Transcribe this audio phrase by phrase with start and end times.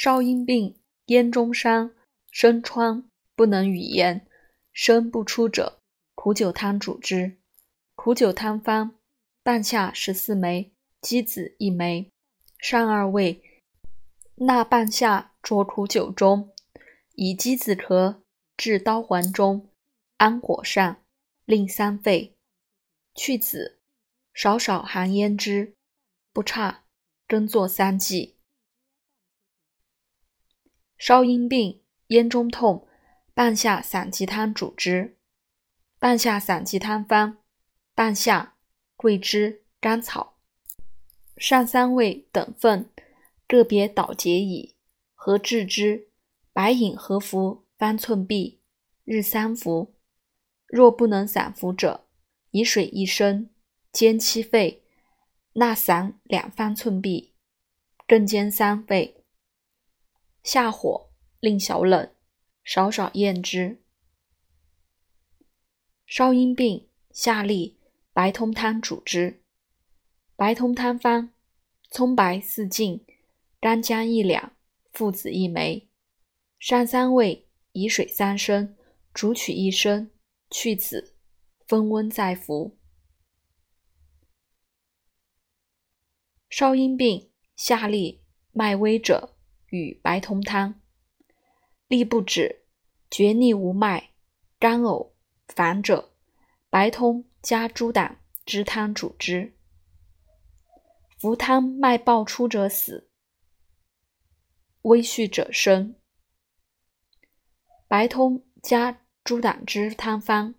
[0.00, 1.92] 少阴病，咽中伤，
[2.30, 4.24] 生疮，不能语言，
[4.72, 5.80] 声不出者，
[6.14, 7.36] 苦酒汤主之。
[7.96, 8.94] 苦酒汤方：
[9.42, 12.12] 半夏十四枚，鸡子一枚，
[12.60, 13.42] 上二味，
[14.36, 16.54] 纳半夏浊苦酒中，
[17.16, 18.22] 以鸡子壳
[18.56, 19.68] 置刀环中，
[20.18, 21.02] 安火上，
[21.44, 22.36] 令三沸，
[23.16, 23.80] 去子，
[24.32, 25.74] 少少含咽之，
[26.32, 26.84] 不差，
[27.26, 28.37] 更作三剂。
[30.98, 32.86] 少阴病，咽中痛，
[33.32, 35.16] 半夏散鸡汤主之。
[35.98, 37.38] 半夏散鸡汤方。
[37.94, 38.54] 半夏、
[38.94, 40.38] 桂枝、甘草、
[41.36, 42.88] 上三味等份，
[43.48, 44.76] 个别捣结矣。
[45.14, 46.08] 合制之，
[46.52, 48.58] 白饮合服方寸匕，
[49.04, 49.96] 日三服。
[50.68, 52.06] 若不能散服者，
[52.52, 53.50] 以水一升，
[53.90, 54.84] 煎七沸，
[55.54, 57.30] 纳散两方寸匕，
[58.06, 59.17] 更煎三沸。
[60.48, 62.10] 下火，令小冷，
[62.64, 63.82] 少少咽之。
[66.06, 67.78] 少阴病，下利。
[68.14, 69.42] 白通汤主之。
[70.36, 71.34] 白通汤方：
[71.90, 73.04] 葱白四茎，
[73.60, 74.56] 干姜一两，
[74.90, 75.86] 附子一枚，
[76.58, 78.74] 上三味，以水三升，
[79.12, 80.10] 煮取一升，
[80.50, 81.14] 去子，
[81.66, 82.78] 分温再服。
[86.48, 89.37] 少阴病，下利，脉微者，
[89.70, 90.80] 与白通汤。
[91.88, 92.64] 痢不止，
[93.10, 94.10] 厥逆无脉，
[94.58, 95.12] 干呕
[95.46, 96.12] 烦者，
[96.68, 97.24] 白通。
[97.40, 99.56] 加猪胆汁汤主之。
[101.16, 103.08] 服汤脉暴出者死，
[104.82, 105.94] 微续者生。
[107.86, 110.56] 白通加猪胆汁汤方：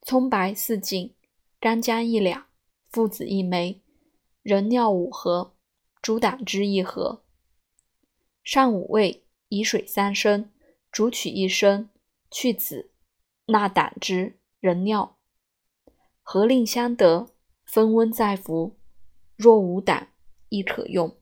[0.00, 1.14] 葱白四茎，
[1.60, 2.46] 干姜一两，
[2.88, 3.82] 附子一枚，
[4.42, 5.54] 人尿五合，
[6.00, 7.22] 猪胆汁一合。
[8.42, 10.50] 上五味，以水三升，
[10.90, 11.90] 煮取一升，
[12.30, 12.90] 去子，
[13.46, 15.18] 纳胆汁、人尿。
[16.22, 17.30] 合令相得，
[17.64, 18.78] 分温再服。
[19.36, 20.12] 若无胆，
[20.48, 21.19] 亦可用。